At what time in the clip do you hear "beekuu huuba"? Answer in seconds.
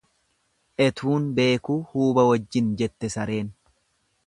1.41-2.25